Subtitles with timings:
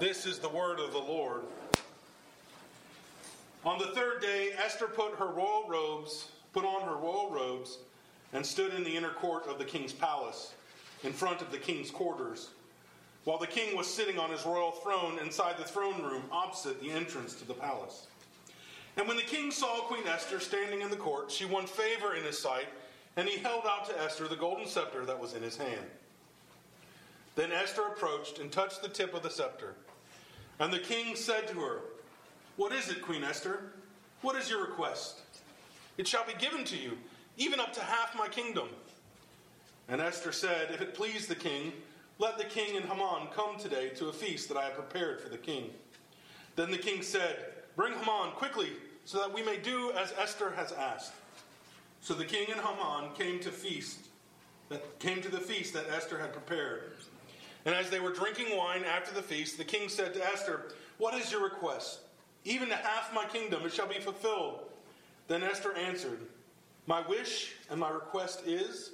[0.00, 1.42] This is the word of the Lord.
[3.66, 7.76] On the third day, Esther put her royal robes, put on her royal robes,
[8.32, 10.54] and stood in the inner court of the king's palace,
[11.04, 12.48] in front of the king's quarters,
[13.24, 16.90] while the king was sitting on his royal throne inside the throne room opposite the
[16.90, 18.06] entrance to the palace.
[18.96, 22.24] And when the king saw Queen Esther standing in the court, she won favor in
[22.24, 22.68] his sight,
[23.18, 25.84] and he held out to Esther the golden scepter that was in his hand.
[27.36, 29.74] Then Esther approached and touched the tip of the scepter.
[30.60, 31.80] And the king said to her,
[32.56, 33.72] What is it, Queen Esther?
[34.20, 35.20] What is your request?
[35.96, 36.98] It shall be given to you,
[37.38, 38.68] even up to half my kingdom.
[39.88, 41.72] And Esther said, If it please the king,
[42.18, 45.30] let the king and Haman come today to a feast that I have prepared for
[45.30, 45.70] the king.
[46.56, 47.38] Then the king said,
[47.74, 48.68] Bring Haman quickly,
[49.06, 51.14] so that we may do as Esther has asked.
[52.02, 54.08] So the king and Haman came to feast,
[54.68, 56.92] that came to the feast that Esther had prepared.
[57.64, 61.14] And as they were drinking wine after the feast, the king said to Esther, What
[61.14, 62.00] is your request?
[62.44, 64.60] Even to half my kingdom it shall be fulfilled.
[65.28, 66.20] Then Esther answered,
[66.86, 68.92] My wish and my request is,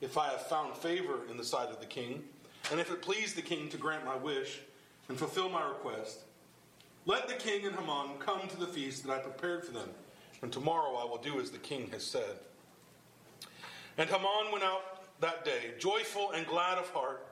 [0.00, 2.22] if I have found favor in the sight of the king,
[2.70, 4.60] and if it please the king to grant my wish
[5.08, 6.20] and fulfill my request,
[7.04, 9.88] let the king and Haman come to the feast that I prepared for them,
[10.40, 12.36] and tomorrow I will do as the king has said.
[13.98, 17.26] And Haman went out that day, joyful and glad of heart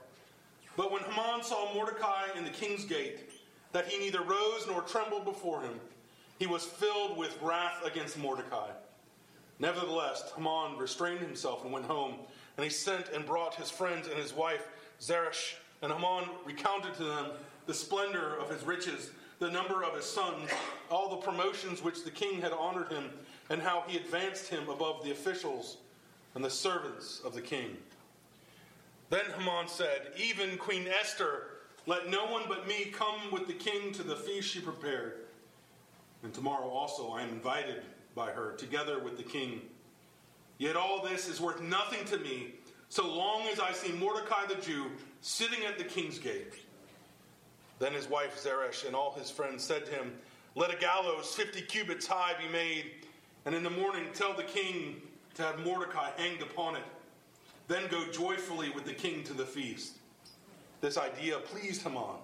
[0.80, 3.30] but when Haman saw Mordecai in the king's gate,
[3.72, 5.78] that he neither rose nor trembled before him,
[6.38, 8.70] he was filled with wrath against Mordecai.
[9.58, 12.14] Nevertheless, Haman restrained himself and went home,
[12.56, 14.68] and he sent and brought his friends and his wife
[15.02, 15.56] Zeresh.
[15.82, 17.26] And Haman recounted to them
[17.66, 20.48] the splendor of his riches, the number of his sons,
[20.90, 23.10] all the promotions which the king had honored him,
[23.50, 25.76] and how he advanced him above the officials
[26.34, 27.76] and the servants of the king.
[29.10, 31.48] Then Haman said, Even Queen Esther,
[31.86, 35.26] let no one but me come with the king to the feast she prepared.
[36.22, 37.82] And tomorrow also I am invited
[38.14, 39.62] by her, together with the king.
[40.58, 42.54] Yet all this is worth nothing to me,
[42.88, 44.90] so long as I see Mordecai the Jew
[45.22, 46.54] sitting at the king's gate.
[47.78, 50.12] Then his wife Zeresh and all his friends said to him,
[50.54, 53.06] Let a gallows fifty cubits high be made,
[53.46, 55.00] and in the morning tell the king
[55.34, 56.84] to have Mordecai hanged upon it.
[57.70, 59.98] Then go joyfully with the king to the feast.
[60.80, 62.16] This idea pleased Haman,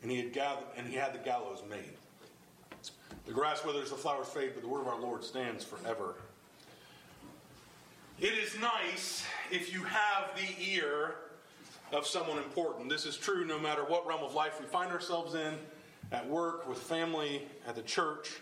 [0.00, 1.90] and he had, gathered, and he had the gallows made.
[3.26, 6.14] The grass withers, the flowers fade, but the word of our Lord stands forever.
[8.20, 11.16] It is nice if you have the ear
[11.92, 12.88] of someone important.
[12.88, 15.58] This is true no matter what realm of life we find ourselves in,
[16.12, 18.34] at work, with family, at the church.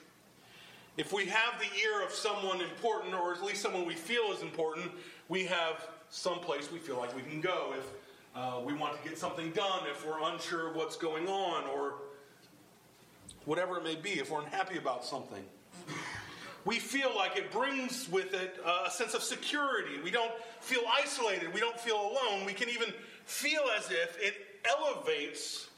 [0.96, 4.42] If we have the ear of someone important, or at least someone we feel is
[4.42, 4.92] important,
[5.28, 7.74] we have some place we feel like we can go.
[7.76, 7.84] If
[8.36, 11.94] uh, we want to get something done, if we're unsure of what's going on, or
[13.44, 15.44] whatever it may be, if we're unhappy about something.
[16.64, 20.00] We feel like it brings with it a sense of security.
[20.02, 21.52] We don't feel isolated.
[21.52, 22.46] We don't feel alone.
[22.46, 22.92] We can even
[23.26, 24.34] feel as if it
[24.64, 25.68] elevates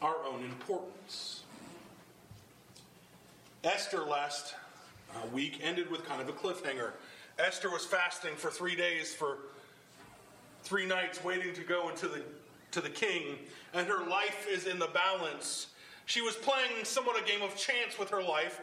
[0.00, 1.42] our own importance.
[3.64, 4.54] Esther last
[5.14, 6.92] uh, week ended with kind of a cliffhanger.
[7.38, 9.38] Esther was fasting for three days, for
[10.62, 12.22] three nights, waiting to go into the
[12.70, 13.36] to the king,
[13.74, 15.68] and her life is in the balance.
[16.06, 18.60] She was playing somewhat a game of chance with her life.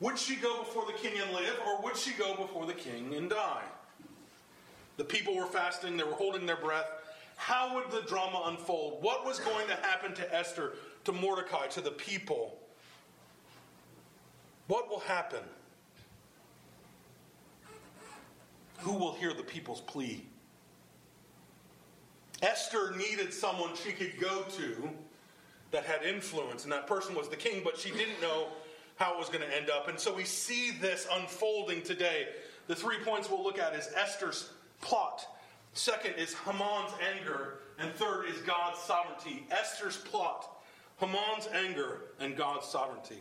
[0.00, 3.14] Would she go before the king and live, or would she go before the king
[3.14, 3.62] and die?
[4.98, 6.90] The people were fasting, they were holding their breath.
[7.36, 9.02] How would the drama unfold?
[9.02, 10.74] What was going to happen to Esther,
[11.04, 12.58] to Mordecai, to the people?
[14.66, 15.42] What will happen?
[18.78, 20.24] Who will hear the people's plea?
[22.42, 24.90] Esther needed someone she could go to
[25.70, 28.48] that had influence, and that person was the king, but she didn't know
[28.96, 29.88] how it was going to end up.
[29.88, 32.28] And so we see this unfolding today.
[32.66, 34.50] The three points we'll look at is Esther's
[34.80, 35.26] plot.
[35.72, 37.58] Second is Haman's anger.
[37.78, 39.46] And third is God's sovereignty.
[39.50, 40.46] Esther's plot,
[40.98, 43.18] Haman's anger, and God's sovereignty.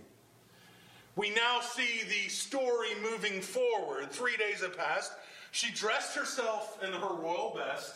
[1.16, 4.12] We now see the story moving forward.
[4.12, 5.12] Three days have passed.
[5.52, 7.94] She dressed herself in her royal best,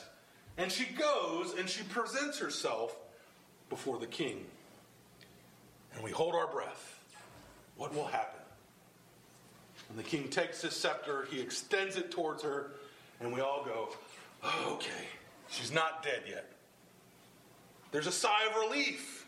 [0.58, 2.96] and she goes and she presents herself
[3.70, 4.46] before the king.
[5.96, 7.00] And we hold our breath.
[7.76, 8.40] What will happen?
[9.90, 12.72] And the king takes his scepter, he extends it towards her,
[13.20, 13.90] and we all go,
[14.44, 15.08] oh, okay,
[15.50, 16.52] she's not dead yet.
[17.92, 19.27] There's a sigh of relief.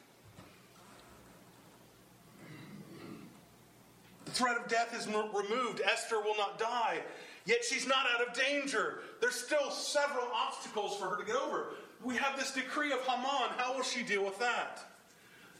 [4.29, 5.81] The threat of death is removed.
[5.83, 6.99] Esther will not die.
[7.45, 8.99] Yet she's not out of danger.
[9.21, 11.69] There's still several obstacles for her to get over.
[12.03, 13.57] We have this decree of Haman.
[13.57, 14.83] How will she deal with that?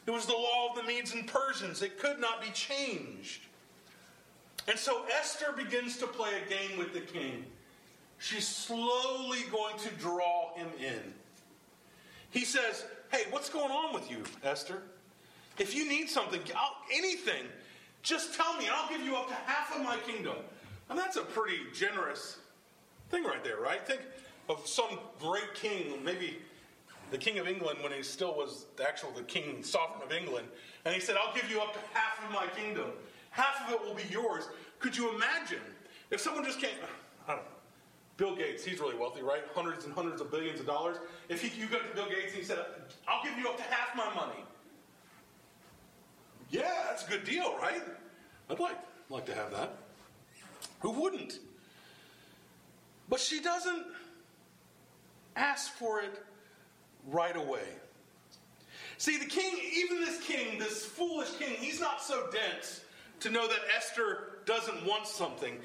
[0.06, 3.42] It was the law of the Medes and Persians, it could not be changed.
[4.68, 7.46] And so Esther begins to play a game with the king.
[8.20, 11.14] She's slowly going to draw him in.
[12.30, 14.84] He says, Hey, what's going on with you, Esther?
[15.58, 16.42] If you need something,
[16.94, 17.46] anything,
[18.02, 20.36] just tell me, and I'll give you up to half of my kingdom.
[20.90, 22.38] And that's a pretty generous
[23.10, 23.86] thing right there, right?
[23.86, 24.02] Think
[24.50, 26.40] of some great king, maybe
[27.12, 30.48] the king of England when he still was the actual the king sovereign of England,
[30.86, 32.92] and he said, "I'll give you up to half of my kingdom.
[33.32, 34.46] Half of it will be yours."
[34.80, 35.62] Could you imagine
[36.10, 36.78] if someone just came?
[37.28, 37.50] I don't know.
[38.18, 39.44] Bill Gates, he's really wealthy, right?
[39.56, 40.98] Hundreds and hundreds of billions of dollars.
[41.30, 42.60] If he, you go to Bill Gates and he said,
[43.08, 44.44] "I'll give you up to half my money,"
[46.50, 47.82] yeah, that's a good deal, right?
[48.50, 48.78] I'd like
[49.10, 49.74] like to have that.
[50.82, 51.40] Who wouldn't?
[53.10, 53.86] But she doesn't
[55.36, 56.24] ask for it
[57.08, 57.64] right away.
[58.98, 62.82] See, the king, even this king, this foolish king, he's not so dense
[63.22, 65.58] to know that Esther doesn't want something.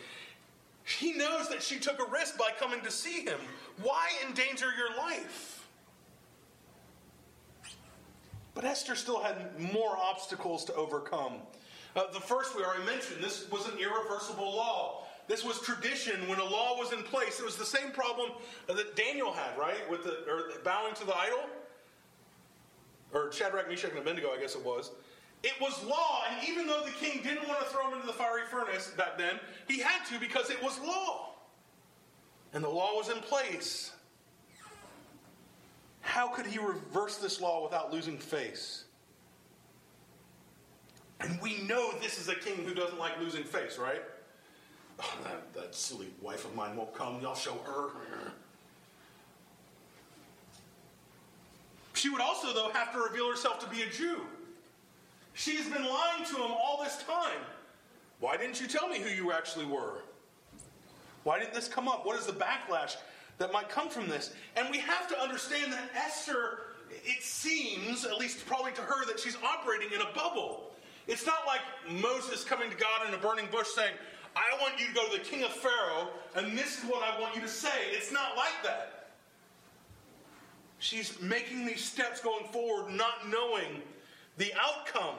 [0.84, 3.40] He knows that she took a risk by coming to see him.
[3.82, 5.53] Why endanger your life?
[8.54, 11.34] But Esther still had more obstacles to overcome.
[11.96, 15.04] Uh, the first we already mentioned this was an irreversible law.
[15.26, 17.40] This was tradition when a law was in place.
[17.40, 18.30] It was the same problem
[18.66, 19.88] that Daniel had, right?
[19.90, 21.40] With the bowing to the idol.
[23.12, 24.90] Or Shadrach, Meshach, and Abednego, I guess it was.
[25.42, 28.12] It was law, and even though the king didn't want to throw him into the
[28.12, 31.34] fiery furnace back then, he had to because it was law.
[32.52, 33.92] And the law was in place.
[36.04, 38.84] How could he reverse this law without losing face?
[41.18, 44.02] And we know this is a king who doesn't like losing face, right?
[45.00, 47.20] Oh, that, that silly wife of mine won't come.
[47.22, 47.88] Y'all show her.
[51.94, 54.20] She would also, though, have to reveal herself to be a Jew.
[55.32, 57.40] She's been lying to him all this time.
[58.20, 60.02] Why didn't you tell me who you actually were?
[61.22, 62.04] Why didn't this come up?
[62.04, 62.96] What is the backlash
[63.38, 64.32] that might come from this?
[64.56, 66.58] And we have to understand that Esther,
[66.90, 70.70] it seems, at least probably to her, that she's operating in a bubble.
[71.06, 71.60] It's not like
[72.02, 73.92] Moses coming to God in a burning bush saying,
[74.36, 77.20] I want you to go to the king of Pharaoh, and this is what I
[77.20, 77.68] want you to say.
[77.92, 79.10] It's not like that.
[80.78, 83.82] She's making these steps going forward, not knowing
[84.36, 85.16] the outcome.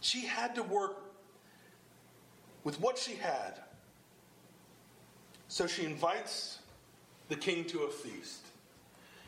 [0.00, 1.05] She had to work
[2.66, 3.60] with what she had.
[5.46, 6.58] So she invites
[7.28, 8.44] the king to a feast.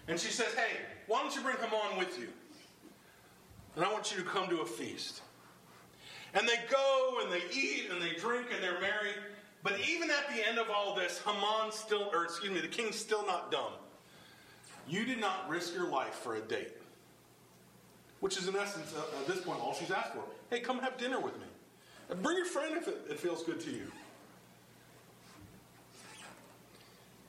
[0.08, 2.26] And she says, Hey, why don't you bring him on with you?
[3.76, 5.22] And I want you to come to a feast.
[6.34, 9.12] And they go and they eat and they drink and they're merry.
[9.62, 12.96] But even at the end of all this, Haman still, or excuse me, the king's
[12.96, 13.72] still not dumb.
[14.88, 16.72] You did not risk your life for a date.
[18.18, 20.24] Which is, in essence, uh, at this point, all she's asked for.
[20.50, 21.46] Hey, come have dinner with me.
[22.16, 23.90] Bring your friend if it, it feels good to you.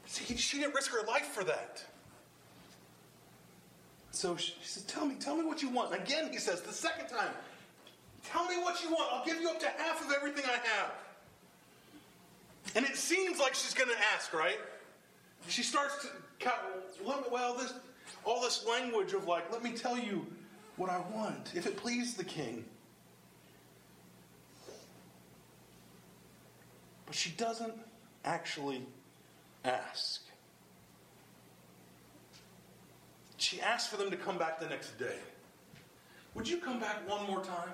[0.05, 1.83] See, she didn't risk her life for that.
[4.11, 5.93] So she says, Tell me, tell me what you want.
[5.93, 7.31] Again, he says, the second time,
[8.23, 9.11] Tell me what you want.
[9.11, 10.91] I'll give you up to half of everything I have.
[12.75, 14.59] And it seems like she's going to ask, right?
[15.48, 16.09] She starts to,
[17.31, 17.74] well, this,
[18.25, 20.25] all this language of like, let me tell you
[20.75, 22.65] what I want, if it please the king.
[27.10, 27.74] But she doesn't
[28.24, 28.84] actually
[29.66, 30.22] ask.
[33.38, 35.16] She asks for them to come back the next day.
[36.36, 37.72] Would you come back one more time?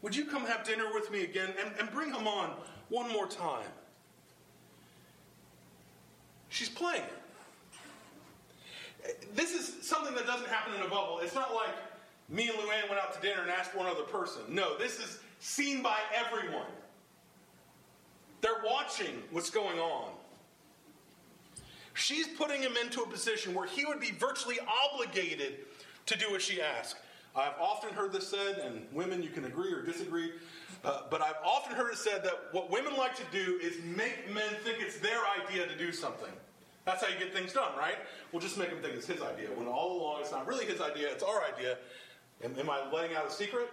[0.00, 2.52] Would you come have dinner with me again and, and bring him on
[2.88, 3.68] one more time?
[6.48, 7.02] She's playing
[9.34, 11.18] This is something that doesn't happen in a bubble.
[11.22, 11.74] It's not like
[12.30, 14.40] me and Luann went out to dinner and asked one other person.
[14.48, 16.64] No, this is seen by everyone.
[18.44, 20.10] They're watching what's going on.
[21.94, 24.58] She's putting him into a position where he would be virtually
[24.92, 25.60] obligated
[26.04, 27.00] to do what she asks.
[27.34, 30.32] I've often heard this said, and women, you can agree or disagree,
[30.84, 34.30] uh, but I've often heard it said that what women like to do is make
[34.30, 36.30] men think it's their idea to do something.
[36.84, 37.96] That's how you get things done, right?
[38.30, 40.82] We'll just make him think it's his idea, when all along it's not really his
[40.82, 41.78] idea, it's our idea.
[42.44, 43.72] Am, am I letting out a secret?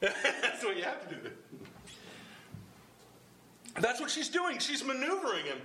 [0.00, 1.30] That's what you have to do.
[3.80, 4.58] That's what she's doing.
[4.58, 5.58] She's maneuvering him.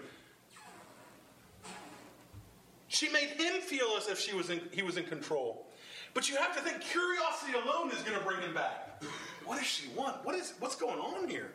[2.87, 5.67] She made him feel as if she was in, he was in control.
[6.13, 9.01] But you have to think curiosity alone is going to bring him back.
[9.45, 10.25] What does she want?
[10.25, 11.51] What is what's going on here?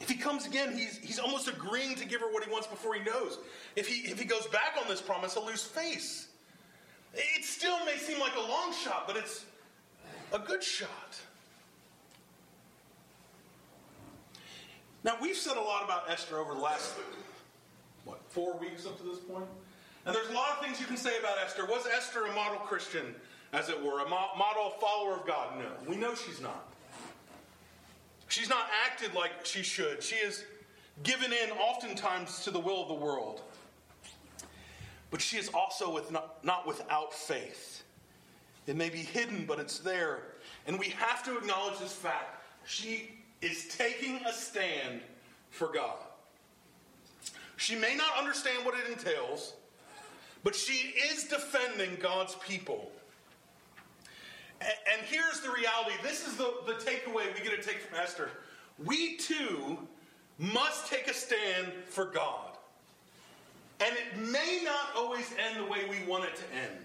[0.00, 2.94] If he comes again, he's, he's almost agreeing to give her what he wants before
[2.94, 3.38] he knows.
[3.76, 6.28] If he, if he goes back on this promise, he'll lose face.
[7.14, 9.44] It still may seem like a long shot, but it's
[10.32, 11.18] a good shot.
[15.02, 16.94] Now, we've said a lot about Esther over the last,
[18.04, 19.46] what, four weeks up to this point?
[20.06, 21.66] And there's a lot of things you can say about Esther.
[21.66, 23.14] Was Esther a model Christian,
[23.52, 25.58] as it were, a model follower of God?
[25.58, 26.66] No, we know she's not.
[28.28, 30.02] She's not acted like she should.
[30.02, 30.44] She has
[31.02, 33.42] given in oftentimes to the will of the world.
[35.10, 37.82] But she is also with not, not without faith.
[38.66, 40.20] It may be hidden, but it's there.
[40.66, 42.44] And we have to acknowledge this fact.
[42.64, 43.10] She
[43.42, 45.00] is taking a stand
[45.50, 45.96] for God.
[47.56, 49.54] She may not understand what it entails,
[50.44, 52.90] but she is defending God's people.
[54.60, 58.30] And, here's the reality this is the, the takeaway we get to take from Esther.
[58.84, 59.78] We too
[60.38, 62.49] must take a stand for God.
[63.80, 66.84] And it may not always end the way we want it to end.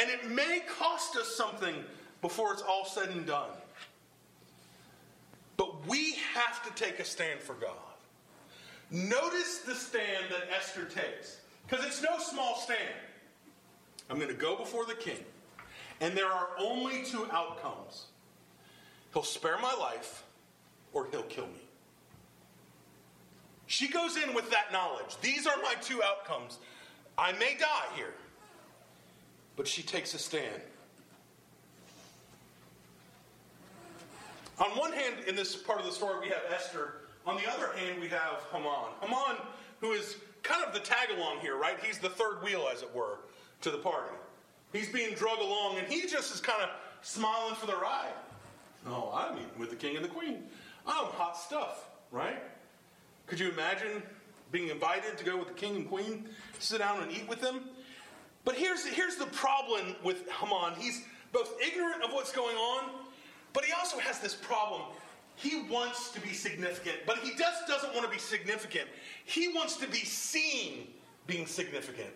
[0.00, 1.74] And it may cost us something
[2.22, 3.50] before it's all said and done.
[5.56, 7.72] But we have to take a stand for God.
[8.90, 12.78] Notice the stand that Esther takes, because it's no small stand.
[14.08, 15.24] I'm going to go before the king,
[16.00, 18.06] and there are only two outcomes
[19.12, 20.24] he'll spare my life,
[20.92, 21.65] or he'll kill me.
[23.66, 25.16] She goes in with that knowledge.
[25.20, 26.58] These are my two outcomes.
[27.18, 28.14] I may die here,
[29.56, 30.62] but she takes a stand.
[34.58, 36.94] On one hand, in this part of the story, we have Esther.
[37.26, 38.92] On the other hand, we have Haman.
[39.02, 39.36] Haman,
[39.80, 41.76] who is kind of the tag along here, right?
[41.82, 43.18] He's the third wheel, as it were,
[43.62, 44.14] to the party.
[44.72, 46.70] He's being drug along, and he just is kind of
[47.02, 48.14] smiling for the ride.
[48.86, 50.44] Oh, I'm meeting with the king and the queen.
[50.86, 52.42] I'm hot stuff, right?
[53.26, 54.02] Could you imagine
[54.52, 56.28] being invited to go with the king and queen,
[56.58, 57.62] sit down and eat with them?
[58.44, 60.74] But here's, here's the problem with Haman.
[60.78, 61.02] He's
[61.32, 62.90] both ignorant of what's going on,
[63.52, 64.82] but he also has this problem.
[65.34, 68.88] He wants to be significant, but he just doesn't want to be significant.
[69.24, 70.86] He wants to be seen
[71.26, 72.10] being significant.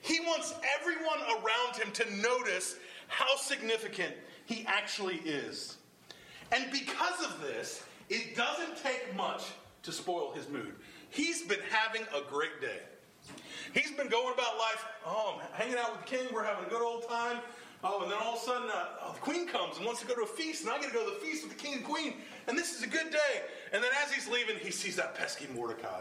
[0.00, 2.76] He wants everyone around him to notice
[3.08, 4.14] how significant
[4.46, 5.78] he actually is.
[6.52, 9.42] And because of this, it doesn't take much
[9.82, 10.74] to spoil his mood.
[11.10, 12.80] He's been having a great day.
[13.74, 16.82] He's been going about life, oh, hanging out with the king, we're having a good
[16.82, 17.38] old time.
[17.84, 20.06] Oh, and then all of a sudden, uh, oh, the queen comes and wants to
[20.06, 21.74] go to a feast, and I get to go to the feast with the king
[21.74, 22.14] and queen,
[22.48, 23.42] and this is a good day.
[23.72, 26.00] And then as he's leaving, he sees that pesky Mordecai.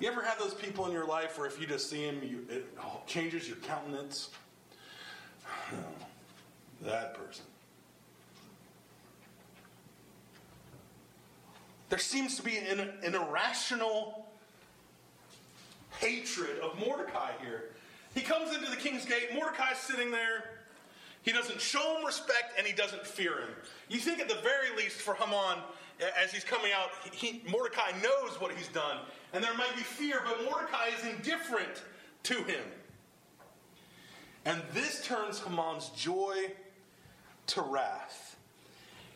[0.00, 2.44] You ever have those people in your life where if you just see him, you,
[2.50, 2.66] it
[3.06, 4.30] changes your countenance?
[6.82, 7.44] that person.
[11.88, 14.26] There seems to be an, an irrational
[16.00, 17.70] hatred of Mordecai here.
[18.14, 20.44] He comes into the king's gate, Mordecai's sitting there.
[21.22, 23.50] He doesn't show him respect and he doesn't fear him.
[23.88, 25.58] You think, at the very least, for Haman,
[26.22, 28.98] as he's coming out, he, Mordecai knows what he's done,
[29.32, 31.82] and there might be fear, but Mordecai is indifferent
[32.24, 32.62] to him.
[34.44, 36.52] And this turns Haman's joy
[37.48, 38.36] to wrath.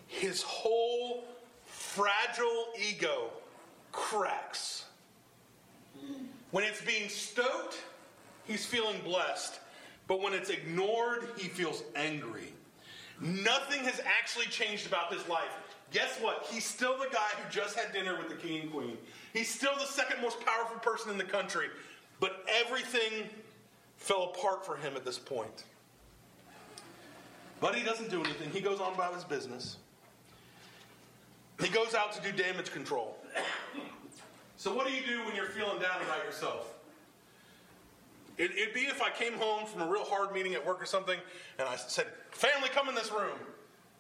[0.09, 1.25] His whole
[1.95, 3.31] fragile ego
[3.93, 4.85] cracks.
[6.51, 7.79] When it's being stoked,
[8.45, 9.59] he's feeling blessed.
[10.07, 12.53] But when it's ignored, he feels angry.
[13.21, 15.51] Nothing has actually changed about his life.
[15.93, 16.47] Guess what?
[16.51, 18.97] He's still the guy who just had dinner with the king and queen.
[19.33, 21.67] He's still the second most powerful person in the country.
[22.21, 23.29] But everything
[23.97, 25.65] fell apart for him at this point.
[27.61, 28.51] But he doesn't do anything.
[28.51, 29.77] He goes on about his business.
[31.61, 33.17] He goes out to do damage control.
[34.57, 36.75] So, what do you do when you're feeling down about yourself?
[38.39, 40.87] It, would be if I came home from a real hard meeting at work or
[40.87, 41.19] something,
[41.59, 43.39] and I said, Family, come in this room.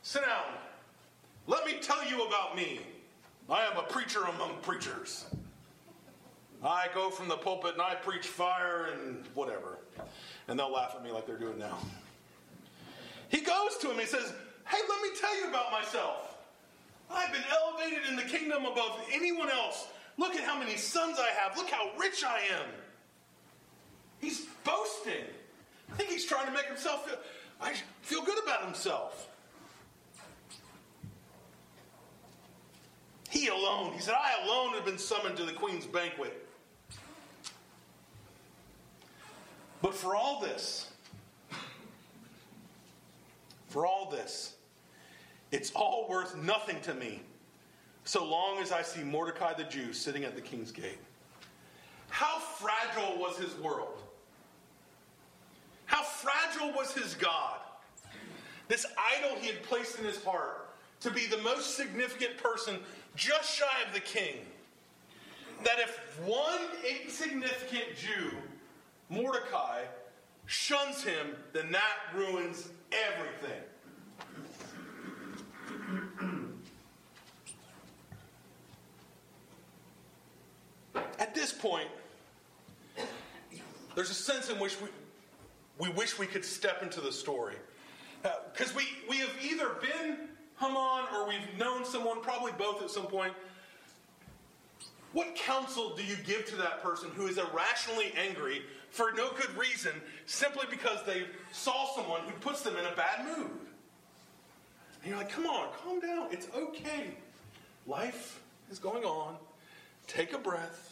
[0.02, 0.54] Sit down.
[1.46, 2.80] Let me tell you about me.
[3.50, 5.26] I am a preacher among preachers.
[6.62, 9.78] I go from the pulpit and I preach fire and whatever.
[10.48, 11.78] And they'll laugh at me like they're doing now.
[13.28, 14.32] He goes to him, he says,
[14.66, 16.29] Hey, let me tell you about myself.
[17.12, 19.88] I've been elevated in the kingdom above anyone else.
[20.16, 21.56] Look at how many sons I have.
[21.56, 22.66] Look how rich I am.
[24.20, 25.24] He's boasting.
[25.90, 27.18] I think he's trying to make himself feel,
[27.60, 29.28] I feel good about himself.
[33.30, 36.46] He alone, he said, I alone have been summoned to the queen's banquet.
[39.80, 40.90] But for all this,
[43.68, 44.56] for all this,
[45.52, 47.20] it's all worth nothing to me
[48.04, 50.98] so long as I see Mordecai the Jew sitting at the king's gate.
[52.08, 54.02] How fragile was his world?
[55.86, 57.58] How fragile was his God?
[58.68, 58.86] This
[59.18, 62.78] idol he had placed in his heart to be the most significant person
[63.16, 64.36] just shy of the king.
[65.64, 66.60] That if one
[67.04, 68.30] insignificant Jew,
[69.08, 69.82] Mordecai,
[70.46, 73.60] shuns him, then that ruins everything.
[81.18, 81.88] At this point,
[83.94, 84.88] there's a sense in which we,
[85.78, 87.56] we wish we could step into the story.
[88.52, 90.16] Because uh, we, we have either been
[90.58, 93.32] Haman or we've known someone, probably both at some point.
[95.12, 99.56] What counsel do you give to that person who is irrationally angry for no good
[99.56, 99.92] reason
[100.26, 103.50] simply because they saw someone who puts them in a bad mood?
[105.02, 106.28] And you're like, come on, calm down.
[106.30, 107.14] It's okay.
[107.86, 108.40] Life
[108.70, 109.36] is going on.
[110.06, 110.89] Take a breath.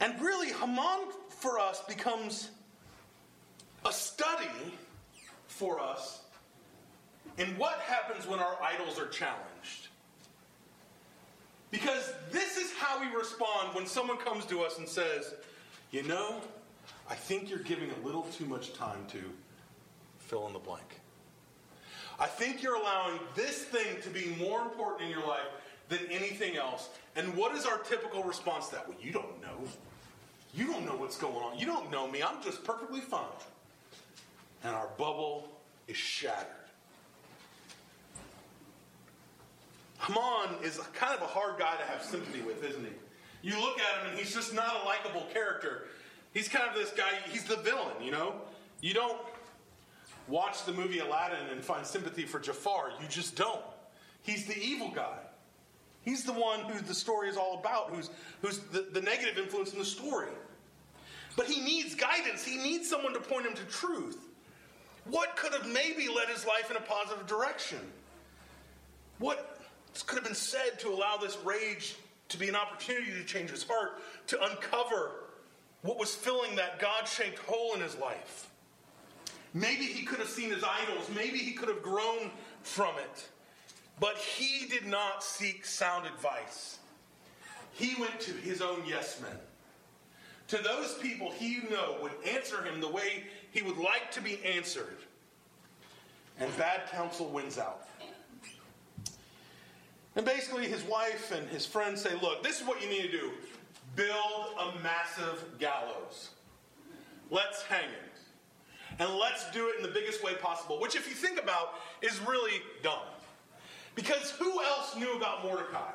[0.00, 2.50] And really, Haman for us becomes
[3.84, 4.48] a study
[5.46, 6.22] for us
[7.38, 9.88] in what happens when our idols are challenged.
[11.70, 15.34] Because this is how we respond when someone comes to us and says,
[15.90, 16.40] You know,
[17.08, 19.20] I think you're giving a little too much time to
[20.18, 21.00] fill in the blank.
[22.18, 25.46] I think you're allowing this thing to be more important in your life
[25.88, 26.90] than anything else.
[27.16, 28.88] And what is our typical response to that?
[28.88, 29.68] Well, you don't know.
[30.54, 31.58] You don't know what's going on.
[31.58, 32.22] You don't know me.
[32.22, 33.24] I'm just perfectly fine
[34.64, 35.48] and our bubble
[35.88, 36.46] is shattered.
[39.98, 43.48] Haman is kind of a hard guy to have sympathy with, isn't he?
[43.48, 45.86] You look at him and he's just not a likable character.
[46.32, 48.34] He's kind of this guy, he's the villain, you know?
[48.80, 49.18] You don't
[50.28, 52.92] watch the movie Aladdin and find sympathy for Jafar.
[53.00, 53.62] You just don't.
[54.22, 55.18] He's the evil guy.
[56.02, 58.10] He's the one who the story is all about, who's,
[58.40, 60.28] who's the, the negative influence in the story.
[61.36, 64.18] But he needs guidance, he needs someone to point him to truth.
[65.04, 67.78] What could have maybe led his life in a positive direction?
[69.18, 69.60] What
[70.06, 71.96] could have been said to allow this rage
[72.28, 75.12] to be an opportunity to change his heart, to uncover
[75.82, 78.50] what was filling that God shaped hole in his life?
[79.52, 82.30] Maybe he could have seen his idols, maybe he could have grown
[82.62, 83.28] from it.
[84.00, 86.78] But he did not seek sound advice.
[87.72, 89.36] He went to his own yes men.
[90.48, 94.42] To those people he knew would answer him the way he would like to be
[94.44, 94.96] answered.
[96.38, 97.86] And bad counsel wins out.
[100.16, 103.12] And basically, his wife and his friends say, Look, this is what you need to
[103.12, 103.30] do
[103.96, 106.30] build a massive gallows.
[107.30, 108.10] Let's hang him.
[108.98, 112.20] And let's do it in the biggest way possible, which, if you think about, is
[112.20, 113.00] really dumb.
[113.94, 115.90] Because who else knew about Mordecai?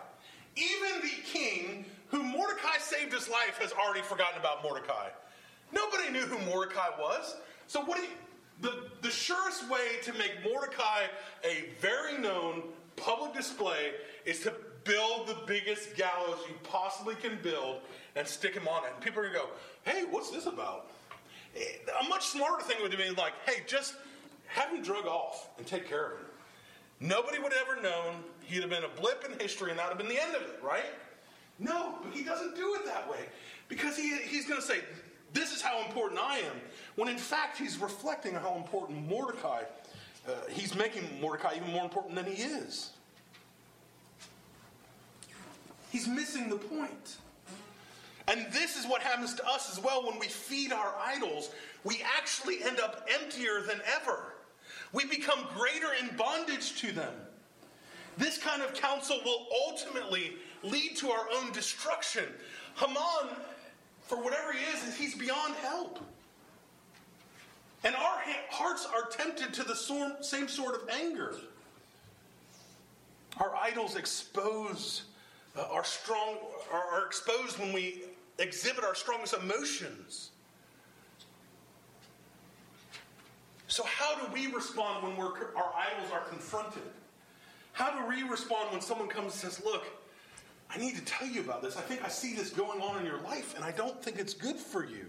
[0.55, 5.09] Even the king who Mordecai saved his life has already forgotten about Mordecai.
[5.73, 7.35] Nobody knew who Mordecai was.
[7.67, 8.09] So what do you,
[8.61, 11.03] the, the surest way to make Mordecai
[11.43, 12.63] a very known
[12.95, 13.91] public display
[14.25, 14.53] is to
[14.83, 17.81] build the biggest gallows you possibly can build
[18.15, 18.91] and stick him on it.
[18.93, 19.47] And people are going to go,
[19.83, 20.91] hey, what's this about?
[21.55, 23.95] A much smarter thing would be like, hey, just
[24.47, 26.25] have him drug off and take care of him.
[26.99, 28.23] Nobody would have ever known.
[28.43, 30.41] He'd have been a blip in history and that would have been the end of
[30.41, 30.85] it, right?
[31.59, 33.19] No, but he doesn't do it that way.
[33.67, 34.79] Because he, he's going to say,
[35.33, 36.55] this is how important I am.
[36.95, 39.63] When in fact, he's reflecting on how important Mordecai,
[40.27, 42.91] uh, he's making Mordecai even more important than he is.
[45.91, 47.17] He's missing the point.
[48.27, 51.51] And this is what happens to us as well when we feed our idols.
[51.83, 54.34] We actually end up emptier than ever.
[54.95, 57.13] We become greater in bondage to them.
[58.17, 62.23] This kind of counsel will ultimately lead to our own destruction.
[62.77, 63.35] Haman
[64.03, 65.99] for whatever he is, he's beyond help.
[67.83, 69.75] And our hearts are tempted to the
[70.21, 71.35] same sort of anger.
[73.37, 75.03] Our idols expose
[75.57, 76.37] uh, our strong
[76.71, 78.03] are exposed when we
[78.39, 80.31] exhibit our strongest emotions.
[83.75, 86.81] So, how do we respond when our idols are confronted?
[87.73, 89.83] How do we respond when someone comes and says, Look,
[90.69, 91.75] I need to tell you about this.
[91.75, 94.33] I think I see this going on in your life, and I don't think it's
[94.33, 95.07] good for you.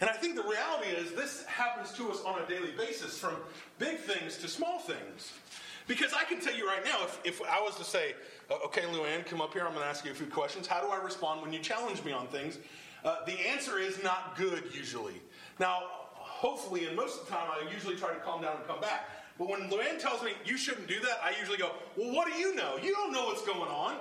[0.00, 3.34] And I think the reality is this happens to us on a daily basis, from
[3.78, 5.34] big things to small things.
[5.86, 8.14] Because I can tell you right now, if, if I was to say,
[8.64, 10.66] okay, Luann, come up here, I'm going to ask you a few questions.
[10.66, 12.58] How do I respond when you challenge me on things?
[13.04, 15.20] Uh, the answer is not good usually.
[15.58, 15.82] Now,
[16.14, 19.08] hopefully, and most of the time, I usually try to calm down and come back.
[19.38, 22.38] But when Luann tells me you shouldn't do that, I usually go, well, what do
[22.38, 22.76] you know?
[22.82, 23.96] You don't know what's going on.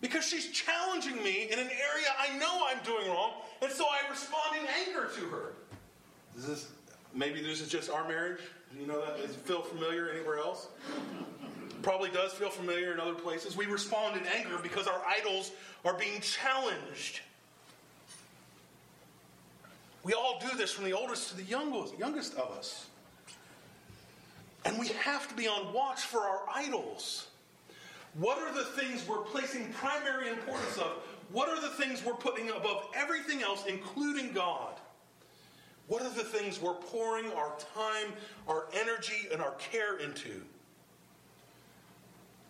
[0.00, 4.08] Because she's challenging me in an area I know I'm doing wrong, and so I
[4.08, 5.52] respond in anger to her.
[6.36, 6.68] Is this
[7.12, 8.38] maybe this is just our marriage?
[8.72, 10.68] Do You know that does it feel familiar anywhere else?
[11.82, 13.56] Probably does feel familiar in other places.
[13.56, 15.50] We respond in anger because our idols
[15.84, 17.20] are being challenged.
[20.08, 22.86] We all do this from the oldest to the youngest, of us.
[24.64, 27.26] And we have to be on watch for our idols.
[28.14, 30.92] What are the things we're placing primary importance of?
[31.30, 34.76] What are the things we're putting above everything else, including God?
[35.88, 38.14] What are the things we're pouring our time,
[38.48, 40.40] our energy, and our care into?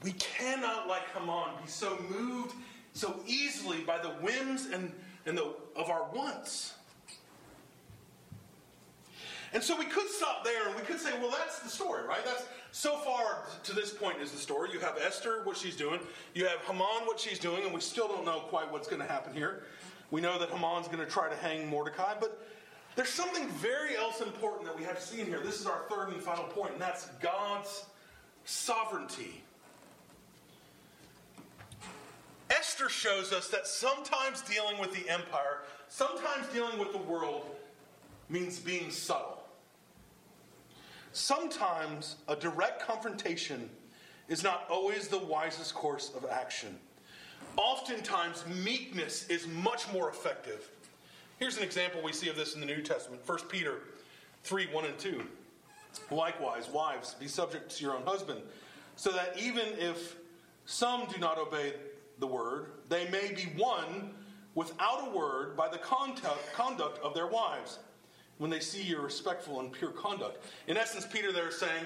[0.05, 2.55] We cannot, like Haman, be so moved
[2.92, 4.92] so easily by the whims and,
[5.27, 6.75] and the, of our wants.
[9.55, 12.25] And so we could stop there and we could say, well, that's the story, right?
[12.25, 14.71] That's so far to this point is the story.
[14.73, 16.01] You have Esther, what she's doing.
[16.35, 19.09] You have Haman, what she's doing, and we still don't know quite what's going to
[19.09, 19.63] happen here.
[20.11, 22.47] We know that Haman's going to try to hang Mordecai, but
[22.95, 25.41] there's something very else important that we have to see in here.
[25.41, 27.85] This is our third and final point, and that's God's
[28.45, 29.43] sovereignty.
[32.51, 37.45] Esther shows us that sometimes dealing with the empire, sometimes dealing with the world,
[38.29, 39.38] means being subtle.
[41.18, 43.68] Sometimes a direct confrontation
[44.28, 46.78] is not always the wisest course of action.
[47.57, 50.70] Oftentimes, meekness is much more effective.
[51.40, 53.81] Here's an example we see of this in the New Testament 1 Peter
[54.44, 55.24] 3 1 and 2.
[56.12, 58.40] Likewise, wives, be subject to your own husband,
[58.94, 60.14] so that even if
[60.66, 61.72] some do not obey
[62.20, 64.14] the word, they may be won
[64.54, 67.81] without a word by the conduct, of their wives
[68.38, 70.44] when they see your respectful and pure conduct.
[70.66, 71.85] In essence, Peter there is saying,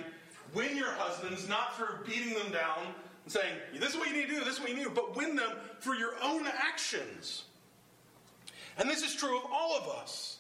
[0.55, 2.79] win your husbands not through beating them down
[3.25, 4.91] and saying, this is what you need to do, this is what you need to
[4.91, 7.45] do, but win them for your own actions.
[8.79, 10.39] And this is true of all of us.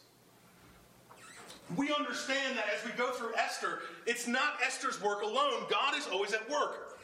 [1.76, 5.64] We understand that as we go through Esther, it's not Esther's work alone.
[5.70, 6.98] God is always at work.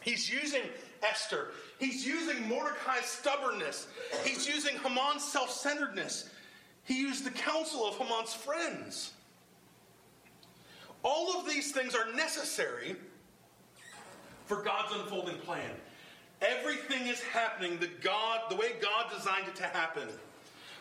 [0.00, 0.62] He's using
[1.02, 1.48] Esther.
[1.78, 3.86] He's using Mordecai's stubbornness.
[4.24, 6.28] He's using Haman's self centeredness.
[6.84, 9.12] He used the counsel of Haman's friends.
[11.02, 12.96] All of these things are necessary
[14.46, 15.70] for God's unfolding plan.
[16.40, 20.08] Everything is happening the God, the way God designed it to happen.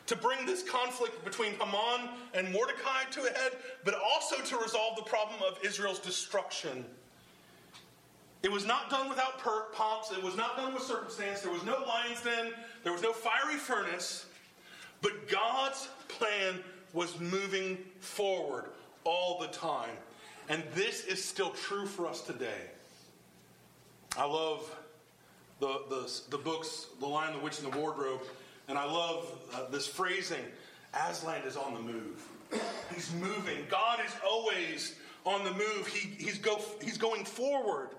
[0.07, 3.53] To bring this conflict between Haman and Mordecai to a head,
[3.85, 6.85] but also to resolve the problem of Israel's destruction.
[8.43, 9.39] It was not done without
[9.71, 10.11] pomps.
[10.11, 11.41] It was not done with circumstance.
[11.41, 12.53] There was no lion's den.
[12.83, 14.25] There was no fiery furnace.
[15.01, 16.59] But God's plan
[16.93, 18.65] was moving forward
[19.03, 19.95] all the time.
[20.49, 22.69] And this is still true for us today.
[24.17, 24.75] I love
[25.59, 28.21] the, the, the books, The Lion, the Witch, and the Wardrobe.
[28.67, 30.43] And I love uh, this phrasing
[30.93, 32.27] Aslan is on the move.
[32.93, 33.65] He's moving.
[33.69, 35.87] God is always on the move.
[35.87, 37.89] He, he's, go, he's going forward.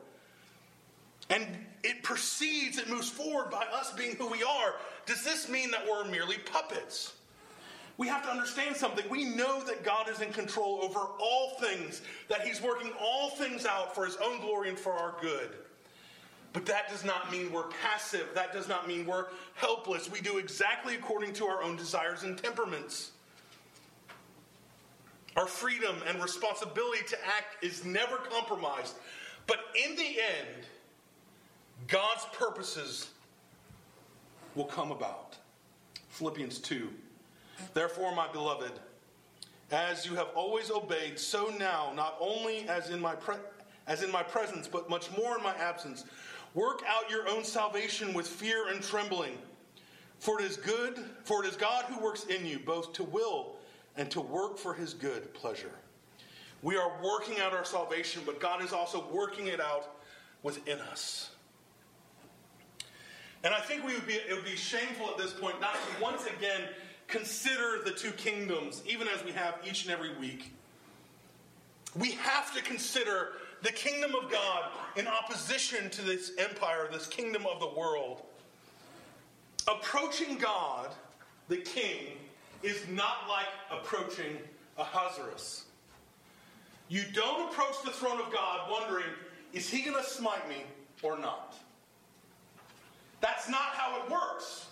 [1.30, 1.46] And
[1.84, 4.74] it proceeds, it moves forward by us being who we are.
[5.06, 7.14] Does this mean that we're merely puppets?
[7.98, 9.04] We have to understand something.
[9.10, 13.66] We know that God is in control over all things, that He's working all things
[13.66, 15.50] out for His own glory and for our good.
[16.52, 18.28] But that does not mean we're passive.
[18.34, 20.10] That does not mean we're helpless.
[20.10, 23.12] We do exactly according to our own desires and temperaments.
[25.36, 28.94] Our freedom and responsibility to act is never compromised.
[29.46, 30.66] But in the end,
[31.88, 33.10] God's purposes
[34.54, 35.36] will come about.
[36.08, 36.88] Philippians 2.
[37.74, 38.72] Therefore, my beloved,
[39.70, 43.36] as you have always obeyed, so now, not only as in my pre-
[43.86, 46.04] as in my presence, but much more in my absence,
[46.54, 49.36] work out your own salvation with fear and trembling.
[50.18, 53.56] For it is good, for it is God who works in you both to will
[53.96, 55.72] and to work for his good pleasure.
[56.62, 59.96] We are working out our salvation, but God is also working it out
[60.44, 61.30] within us.
[63.44, 66.02] And I think we would be, it would be shameful at this point not to
[66.02, 66.60] once again
[67.08, 70.52] consider the two kingdoms, even as we have each and every week.
[71.98, 77.46] We have to consider the kingdom of God in opposition to this empire, this kingdom
[77.46, 78.22] of the world.
[79.68, 80.88] Approaching God,
[81.48, 82.16] the king,
[82.62, 84.38] is not like approaching
[84.78, 85.64] Ahasuerus.
[86.88, 89.06] You don't approach the throne of God wondering,
[89.52, 90.64] is he going to smite me
[91.02, 91.54] or not?
[93.22, 94.66] That's not how it works.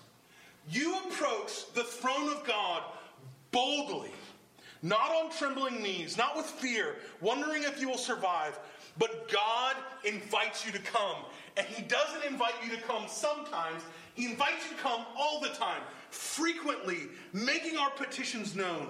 [0.68, 2.82] You approach the throne of God
[3.52, 4.10] boldly,
[4.82, 8.58] not on trembling knees, not with fear, wondering if you will survive,
[8.98, 11.16] but God invites you to come.
[11.56, 13.82] And He doesn't invite you to come sometimes,
[14.14, 18.88] He invites you to come all the time, frequently, making our petitions known.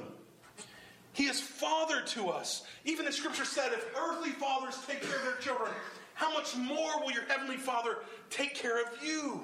[1.12, 2.64] He is Father to us.
[2.84, 5.70] Even the scripture said, if earthly fathers take care of their children,
[6.20, 7.96] how much more will your heavenly Father
[8.28, 9.40] take care of you?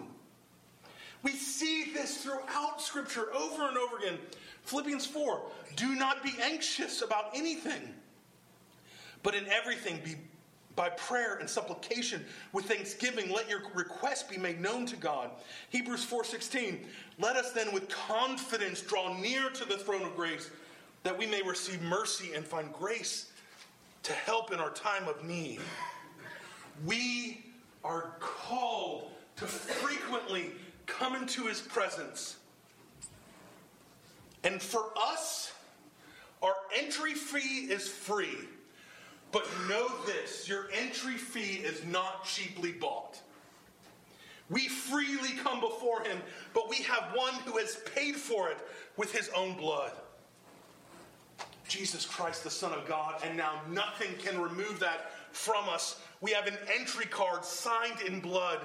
[1.23, 4.19] We see this throughout scripture over and over again.
[4.65, 5.41] Philippians 4
[5.75, 7.95] do not be anxious about anything,
[9.23, 10.17] but in everything be
[10.77, 15.31] by prayer and supplication with thanksgiving let your request be made known to god
[15.71, 16.81] hebrews 4.16
[17.19, 20.51] let us then with confidence draw near to the throne of grace
[21.03, 23.31] that we may receive mercy and find grace
[24.07, 25.59] to help in our time of need.
[26.85, 27.45] We
[27.85, 30.51] are called to frequently
[30.87, 32.37] come into his presence.
[34.45, 35.53] And for us,
[36.43, 38.39] our entry fee is free.
[39.33, 43.21] But know this your entry fee is not cheaply bought.
[44.49, 46.19] We freely come before him,
[46.55, 48.59] but we have one who has paid for it
[48.97, 49.93] with his own blood.
[51.67, 56.01] Jesus Christ, the Son of God, and now nothing can remove that from us.
[56.21, 58.61] We have an entry card signed in blood.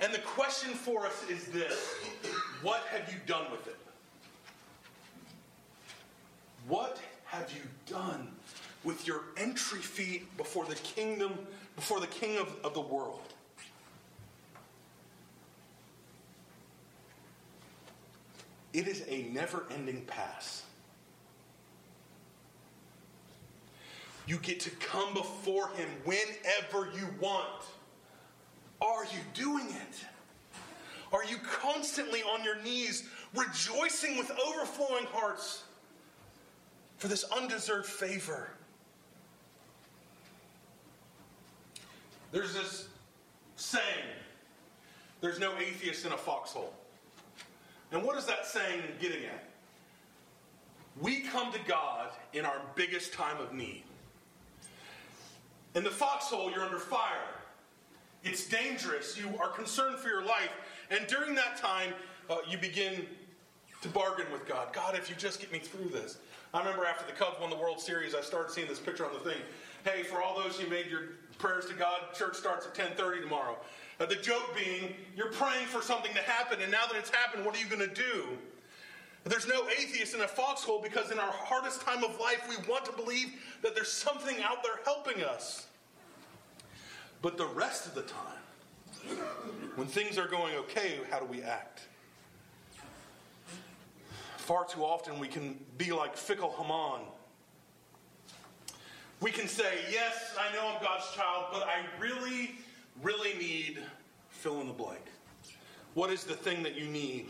[0.00, 1.94] And the question for us is this
[2.62, 3.76] What have you done with it?
[6.66, 8.28] What have you done
[8.84, 11.32] with your entry fee before the kingdom,
[11.76, 13.20] before the king of, of the world?
[18.72, 20.62] It is a never ending pass.
[24.30, 27.64] You get to come before Him whenever you want.
[28.80, 30.04] Are you doing it?
[31.12, 35.64] Are you constantly on your knees, rejoicing with overflowing hearts
[36.98, 38.50] for this undeserved favor?
[42.30, 42.86] There's this
[43.56, 43.82] saying
[45.20, 46.72] there's no atheist in a foxhole.
[47.90, 49.48] And what is that saying getting at?
[51.00, 53.82] We come to God in our biggest time of need.
[55.74, 57.34] In the foxhole, you're under fire.
[58.22, 59.16] It's dangerous.
[59.16, 60.50] You are concerned for your life.
[60.90, 61.94] And during that time,
[62.28, 63.06] uh, you begin
[63.82, 64.72] to bargain with God.
[64.72, 66.18] God, if you just get me through this.
[66.52, 69.12] I remember after the Cubs won the World Series, I started seeing this picture on
[69.12, 69.40] the thing.
[69.84, 71.02] Hey, for all those who made your
[71.38, 73.56] prayers to God, church starts at 10:30 tomorrow.
[73.98, 77.44] Uh, the joke being, you're praying for something to happen, and now that it's happened,
[77.44, 78.38] what are you going to do?
[79.24, 82.86] There's no atheist in a foxhole because in our hardest time of life, we want
[82.86, 85.66] to believe that there's something out there helping us.
[87.20, 89.18] But the rest of the time,
[89.76, 91.82] when things are going okay, how do we act?
[94.38, 97.06] Far too often, we can be like fickle Haman.
[99.20, 102.52] We can say, Yes, I know I'm God's child, but I really,
[103.02, 103.80] really need
[104.30, 105.02] fill in the blank.
[105.92, 107.28] What is the thing that you need?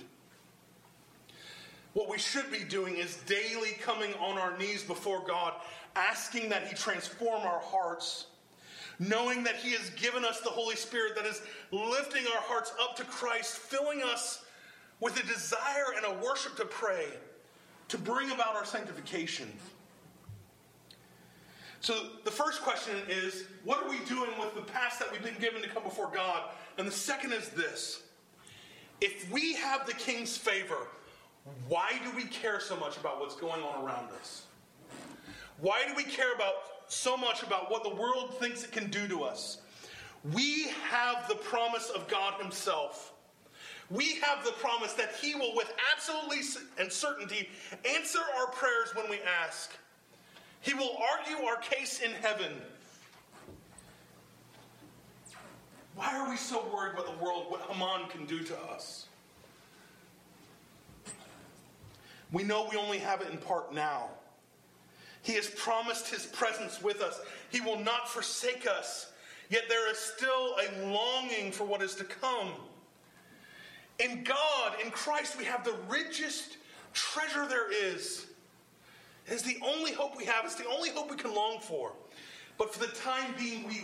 [1.92, 5.54] What we should be doing is daily coming on our knees before God,
[5.96, 8.26] asking that He transform our hearts,
[8.98, 12.96] knowing that He has given us the Holy Spirit that is lifting our hearts up
[12.96, 14.44] to Christ, filling us
[15.00, 17.06] with a desire and a worship to pray,
[17.88, 19.50] to bring about our sanctification.
[21.80, 25.40] So the first question is what are we doing with the past that we've been
[25.40, 26.50] given to come before God?
[26.78, 28.02] And the second is this
[29.00, 30.88] if we have the king's favor,
[31.68, 34.44] why do we care so much about what's going on around us?
[35.60, 36.54] Why do we care about
[36.88, 39.58] so much about what the world thinks it can do to us?
[40.32, 43.14] We have the promise of God Himself.
[43.90, 46.40] We have the promise that He will, with absolutely
[46.78, 47.48] and certainty,
[47.88, 49.72] answer our prayers when we ask.
[50.60, 52.52] He will argue our case in heaven.
[55.94, 59.06] Why are we so worried what the world, what Haman can do to us?
[62.32, 64.08] We know we only have it in part now.
[65.22, 67.20] He has promised his presence with us.
[67.50, 69.12] He will not forsake us.
[69.48, 72.52] Yet there is still a longing for what is to come.
[73.98, 76.56] In God, in Christ, we have the richest
[76.94, 78.26] treasure there is.
[79.26, 80.44] It is the only hope we have.
[80.44, 81.92] It's the only hope we can long for.
[82.56, 83.82] But for the time being, we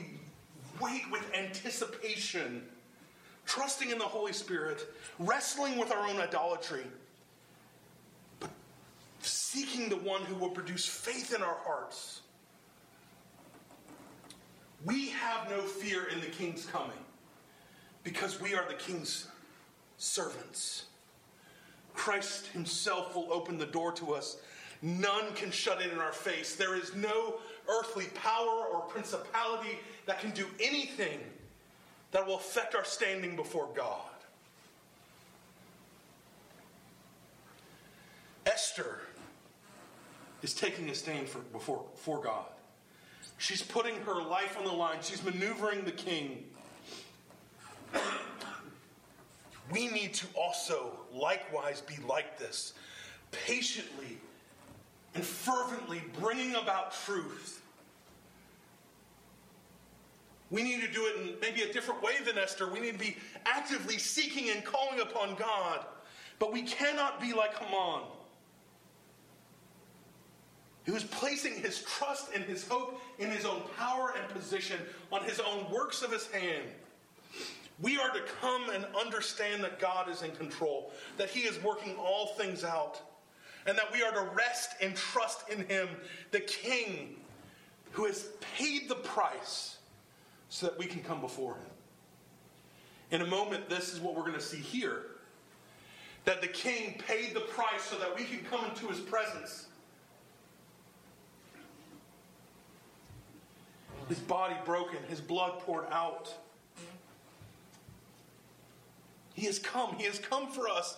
[0.81, 2.63] wait with anticipation,
[3.45, 4.87] trusting in the Holy Spirit,
[5.19, 6.85] wrestling with our own idolatry
[9.57, 12.21] seeking the one who will produce faith in our hearts.
[14.85, 16.99] We have no fear in the king's coming
[18.05, 19.29] because we are the king's
[19.97, 20.85] servants.
[21.95, 24.37] Christ himself will open the door to us.
[24.83, 26.55] None can shut it in our face.
[26.55, 31.19] There is no earthly power or principality that can do anything
[32.11, 34.03] that will affect our standing before God.
[38.45, 39.01] Esther
[40.43, 42.47] is taking a stand for, before, for God.
[43.39, 44.99] She's putting her life on the line.
[45.03, 46.45] She's maneuvering the king.
[49.69, 52.75] We need to also likewise be like this,
[53.33, 54.19] patiently
[55.17, 57.63] and fervently bringing about truth.
[60.51, 62.71] We need to do it in maybe a different way than Esther.
[62.71, 65.85] We need to be actively seeking and calling upon God.
[66.39, 68.03] But we cannot be like Haman
[70.87, 74.79] who is placing his trust and his hope in his own power and position,
[75.11, 76.65] on his own works of his hand.
[77.83, 81.97] We are to come and understand that God is in control, that he is working
[81.97, 83.01] all things out,
[83.67, 85.89] and that we are to rest and trust in him,
[86.31, 87.17] the king
[87.91, 89.79] who has paid the price
[90.49, 91.71] so that we can come before him.
[93.11, 95.03] In a moment, this is what we're going to see here
[96.25, 99.66] that the king paid the price so that we can come into his presence
[104.09, 106.33] his body broken, his blood poured out.
[109.35, 109.95] He has come.
[109.97, 110.97] He has come for us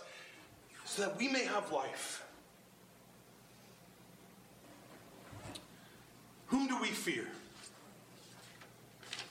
[0.84, 2.24] so that we may have life.
[6.46, 7.26] Whom do we fear?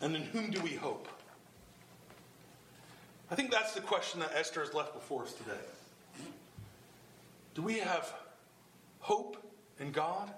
[0.02, 1.08] And in whom do we hope?
[3.32, 5.58] I think that's the question that Esther has left before us today.
[7.56, 8.14] Do we have
[9.00, 9.38] hope
[9.80, 10.32] in God?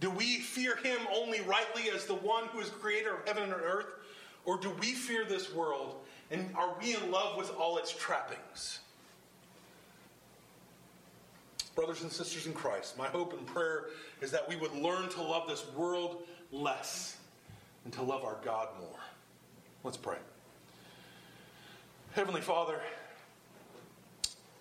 [0.00, 3.52] Do we fear him only rightly as the one who is creator of heaven and
[3.52, 3.86] earth?
[4.44, 5.96] Or do we fear this world
[6.30, 8.80] and are we in love with all its trappings?
[11.74, 13.86] Brothers and sisters in Christ, my hope and prayer
[14.20, 17.16] is that we would learn to love this world less
[17.84, 18.98] and to love our God more.
[19.84, 20.16] Let's pray.
[22.12, 22.80] Heavenly Father,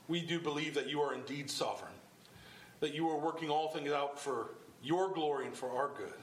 [0.07, 1.93] we do believe that you are indeed sovereign,
[2.81, 4.49] that you are working all things out for
[4.83, 6.13] your glory and for our good.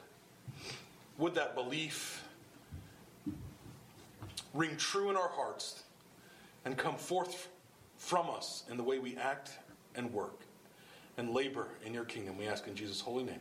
[1.17, 2.23] Would that belief
[4.53, 5.83] ring true in our hearts
[6.63, 7.49] and come forth
[7.97, 9.51] from us in the way we act
[9.95, 10.41] and work
[11.17, 12.37] and labor in your kingdom.
[12.37, 13.39] We ask in Jesus' holy name.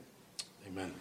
[0.66, 0.92] Amen.